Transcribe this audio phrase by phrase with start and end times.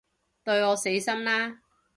[0.43, 1.59] 對我死心啦